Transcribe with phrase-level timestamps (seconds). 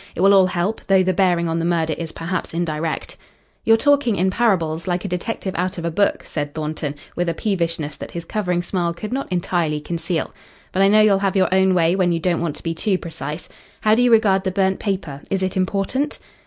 [0.15, 3.17] It will all help, though the bearing on the murder is perhaps indirect."
[3.63, 7.35] "You're talking in parables, like a detective out of a book," said Thornton, with a
[7.35, 10.33] peevishness that his covering smile could not entirely conceal.
[10.71, 12.97] "But I know you'll have your own way when you don't want to be too
[12.97, 13.47] precise.
[13.81, 15.21] How do you regard the burnt paper?
[15.29, 16.17] Is it important?"